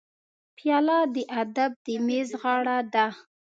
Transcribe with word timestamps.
پیاله 0.57 0.99
د 1.15 1.15
ادب 1.41 1.71
د 1.85 1.87
میز 2.05 2.29
غاړه 2.41 2.77
ده. 2.93 3.07